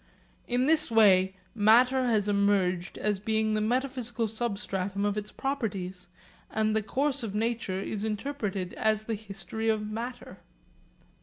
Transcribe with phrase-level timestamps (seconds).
[0.47, 6.07] In this way matter has emerged as being the metaphysical substratum of its properties,
[6.49, 10.39] and the course of nature is interpreted as the history of matter.